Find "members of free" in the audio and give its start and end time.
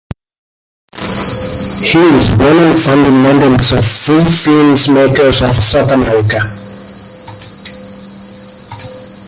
3.21-4.25